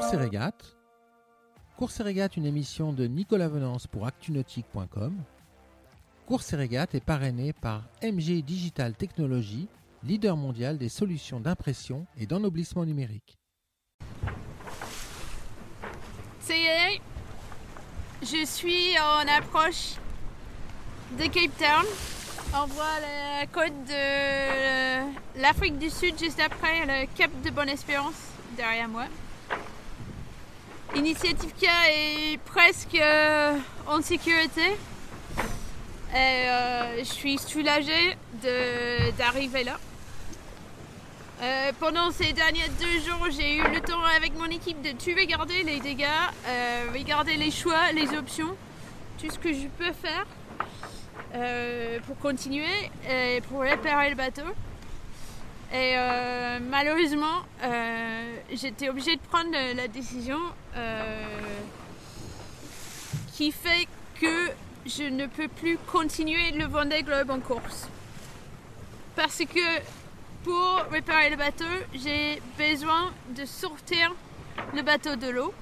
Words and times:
Course 0.00 0.14
et 0.14 0.16
régate. 0.16 0.76
Course 1.76 2.00
et 2.00 2.02
régate, 2.02 2.38
une 2.38 2.46
émission 2.46 2.94
de 2.94 3.06
Nicolas 3.06 3.48
Venance 3.48 3.86
pour 3.86 4.06
actunautique.com. 4.06 5.14
Course 6.24 6.54
et 6.54 6.56
régate 6.56 6.94
est 6.94 7.04
parrainé 7.04 7.52
par 7.52 7.82
MG 8.02 8.42
Digital 8.42 8.94
Technologies, 8.94 9.68
leader 10.02 10.38
mondial 10.38 10.78
des 10.78 10.88
solutions 10.88 11.38
d'impression 11.38 12.06
et 12.16 12.24
d'ennoblissement 12.24 12.86
numérique. 12.86 13.36
C'est 16.40 16.98
je 18.22 18.46
suis 18.46 18.98
en 18.98 19.28
approche 19.28 19.96
de 21.18 21.24
Cape 21.24 21.58
Town. 21.58 21.84
On 22.54 22.66
voit 22.68 23.00
la 23.02 23.46
côte 23.46 23.84
de 23.86 25.42
l'Afrique 25.42 25.78
du 25.78 25.90
Sud 25.90 26.18
juste 26.18 26.40
après 26.40 26.86
le 26.86 27.06
cap 27.14 27.30
de 27.44 27.50
Bonne-Espérance 27.50 28.14
derrière 28.56 28.88
moi. 28.88 29.04
Initiative 30.96 31.52
K 31.52 31.66
est 31.88 32.38
presque 32.44 32.96
euh, 32.96 33.56
en 33.86 34.02
sécurité. 34.02 34.76
Et 36.12 36.16
euh, 36.16 36.98
je 36.98 37.04
suis 37.04 37.38
soulagée 37.38 38.16
d'arriver 39.16 39.62
là. 39.62 39.78
Euh, 41.42 41.70
pendant 41.78 42.10
ces 42.10 42.32
derniers 42.32 42.68
deux 42.80 43.08
jours, 43.08 43.28
j'ai 43.30 43.56
eu 43.58 43.62
le 43.72 43.80
temps 43.80 44.02
avec 44.16 44.36
mon 44.36 44.46
équipe 44.46 44.82
de 44.82 44.90
tout 44.90 45.16
regarder 45.16 45.62
les 45.62 45.78
dégâts, 45.78 46.06
regarder 46.92 47.36
les 47.36 47.52
choix, 47.52 47.92
les 47.94 48.08
options, 48.18 48.56
tout 49.18 49.30
ce 49.30 49.38
que 49.38 49.52
je 49.52 49.68
peux 49.78 49.92
faire 49.92 50.26
pour 52.04 52.18
continuer 52.18 52.90
et 53.08 53.40
pour 53.42 53.60
réparer 53.60 54.10
le 54.10 54.16
bateau. 54.16 54.42
Et 55.72 55.94
euh, 55.96 56.58
malheureusement, 56.68 57.42
euh, 57.62 58.36
j'étais 58.52 58.88
obligée 58.88 59.14
de 59.14 59.20
prendre 59.20 59.52
la 59.76 59.86
décision 59.86 60.38
euh, 60.76 61.24
qui 63.32 63.52
fait 63.52 63.86
que 64.20 64.50
je 64.84 65.04
ne 65.04 65.26
peux 65.26 65.46
plus 65.46 65.78
continuer 65.78 66.50
le 66.52 66.64
Vendée 66.64 67.04
Globe 67.04 67.30
en 67.30 67.38
course. 67.38 67.88
Parce 69.14 69.38
que 69.38 69.80
pour 70.42 70.90
réparer 70.90 71.30
le 71.30 71.36
bateau, 71.36 71.64
j'ai 71.94 72.42
besoin 72.58 73.12
de 73.36 73.44
sortir 73.44 74.12
le 74.74 74.82
bateau 74.82 75.14
de 75.14 75.28
l'eau 75.28 75.54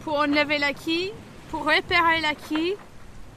pour 0.00 0.18
enlever 0.18 0.58
la 0.58 0.74
quille, 0.74 1.12
pour 1.50 1.64
réparer 1.64 2.20
la 2.20 2.34
quille, 2.34 2.76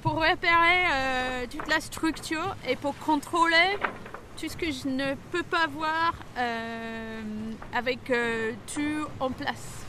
pour 0.01 0.19
réparer 0.19 1.47
toute 1.49 1.67
la 1.69 1.79
structure 1.79 2.55
et 2.67 2.75
pour 2.75 2.97
contrôler 2.97 3.77
tout 4.41 4.49
ce 4.49 4.57
que 4.57 4.71
je 4.71 4.87
ne 4.87 5.13
peux 5.31 5.43
pas 5.43 5.67
voir 5.67 6.15
euh, 6.35 7.21
avec 7.75 8.09
euh, 8.09 8.53
tout 8.73 9.05
en 9.19 9.29
place. 9.29 9.85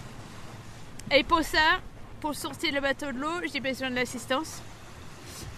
Et 1.11 1.25
pour 1.25 1.43
ça, 1.43 1.81
pour 2.21 2.35
sortir 2.35 2.75
le 2.75 2.83
bateau 2.83 3.13
de 3.13 3.19
l'eau, 3.19 3.41
j'ai 3.51 3.61
besoin 3.61 3.89
de 3.89 3.95
l'assistance. 3.95 4.61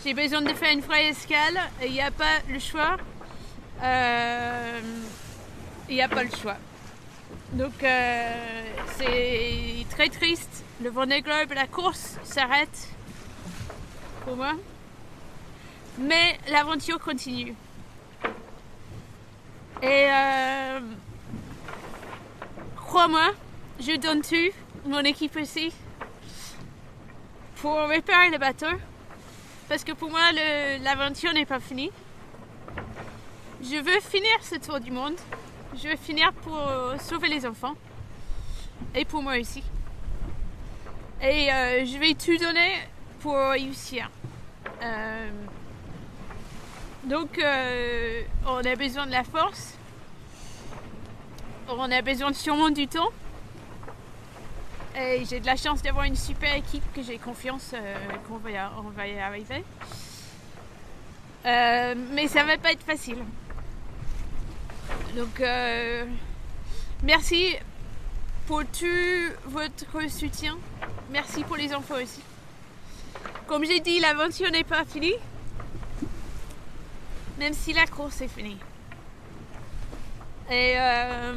J'ai 0.05 0.15
besoin 0.15 0.43
de 0.43 0.53
faire 0.55 0.73
une 0.73 0.81
vraie 0.81 1.07
escale 1.07 1.59
il 1.85 1.91
n'y 1.91 2.01
a 2.01 2.13
pas 2.13 2.39
le 2.49 2.61
choix. 2.61 2.97
Euh, 3.83 4.81
il 5.89 5.97
n'y 5.97 6.03
a 6.03 6.09
pas 6.09 6.23
le 6.23 6.31
choix. 6.31 6.57
Donc 7.55 7.73
c'est 8.97 9.87
très 9.91 10.09
triste. 10.09 10.63
Le 10.81 10.91
Vendée 10.91 11.21
Globe, 11.21 11.53
la 11.53 11.67
course 11.67 12.17
s'arrête 12.23 12.91
pour 14.25 14.37
moi. 14.37 14.53
Mais 15.99 16.39
l'aventure 16.49 17.01
continue. 17.01 17.55
Et 19.83 20.07
euh, 20.11 20.81
crois-moi, 22.77 23.33
je 23.81 23.97
donne 23.97 24.23
tout, 24.23 24.55
mon 24.87 25.01
équipe 25.01 25.37
aussi, 25.37 25.73
pour 27.57 27.77
réparer 27.89 28.31
le 28.31 28.39
bateau? 28.39 28.75
Parce 29.69 29.85
que 29.85 29.93
pour 29.93 30.11
moi, 30.11 30.33
l'aventure 30.83 31.33
n'est 31.33 31.47
pas 31.47 31.61
finie. 31.61 31.91
Je 33.63 33.77
veux 33.77 34.01
finir 34.01 34.33
ce 34.43 34.57
tour 34.57 34.79
du 34.79 34.91
monde. 34.91 35.17
Je 35.75 35.89
veux 35.89 35.97
finir 35.97 36.33
pour 36.35 36.61
sauver 37.01 37.29
les 37.29 37.47
enfants. 37.47 37.75
Et 38.95 39.05
pour 39.05 39.23
moi 39.23 39.39
aussi. 39.39 39.63
Et 41.23 41.51
euh, 41.51 41.85
je 41.87 41.99
vais 41.99 42.15
tout 42.15 42.37
donner 42.37 42.75
pour 43.21 43.35
réussir. 43.35 44.11
Euh, 44.83 45.31
donc, 47.05 47.39
euh, 47.39 48.23
on 48.47 48.65
a 48.65 48.77
besoin 48.77 49.07
de 49.07 49.13
la 49.13 49.25
force. 49.25 49.75
On 51.69 51.91
a 51.91 52.01
besoin 52.01 52.33
sûrement 52.33 52.71
du 52.71 52.87
temps. 52.87 53.11
Et 54.97 55.25
j'ai 55.29 55.41
de 55.41 55.47
la 55.47 55.57
chance 55.57 55.83
d'avoir 55.83 56.05
une 56.05 56.17
super 56.17 56.55
équipe 56.55 56.85
que 56.95 57.03
j'ai 57.03 57.19
confiance 57.19 57.73
euh, 57.75 57.95
qu'on 58.27 58.39
va, 58.39 58.51
y 59.07 59.19
arriver. 59.19 59.65
Euh, 61.45 61.95
mais 62.13 62.27
ça 62.27 62.45
va 62.45 62.57
pas 62.57 62.73
être 62.73 62.85
facile. 62.85 63.19
Donc, 65.15 65.43
merci 67.03 67.57
pour 68.47 68.63
tout 68.65 69.33
votre 69.47 70.11
soutien. 70.11 70.57
Merci 71.11 71.45
pour 71.45 71.57
les 71.57 71.75
enfants 71.75 71.97
aussi. 72.03 72.23
Comme 73.47 73.65
j'ai 73.65 73.81
dit, 73.81 74.01
l'aventure 74.01 74.51
n'est 74.51 74.65
pas 74.65 74.85
finie 74.85 75.15
même 77.39 77.53
si 77.53 77.73
la 77.73 77.87
course 77.87 78.21
est 78.21 78.29
finie. 78.29 78.59
Et 80.51 80.75
euh, 80.77 81.33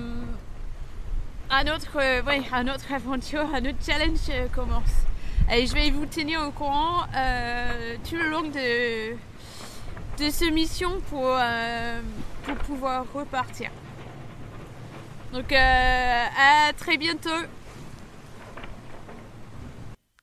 un 1.49 1.67
autre, 1.67 1.97
euh, 1.97 2.21
un 2.51 2.67
autre 2.67 2.91
aventure, 2.91 3.47
un 3.53 3.65
autre 3.65 3.77
challenge 3.85 4.19
euh, 4.29 4.47
commence. 4.53 5.05
Et 5.51 5.65
je 5.65 5.73
vais 5.73 5.89
vous 5.91 6.05
tenir 6.05 6.41
au 6.41 6.51
courant 6.51 7.05
tout 8.03 8.15
le 8.15 8.29
long 8.29 8.41
de, 8.41 9.13
de 9.13 10.29
ce 10.29 10.51
mission 10.51 10.99
pour, 11.09 11.37
pour 12.43 12.55
pouvoir 12.65 13.05
repartir. 13.13 13.71
Donc 15.31 15.53
à 15.53 16.73
très 16.77 16.97
bientôt. 16.97 17.29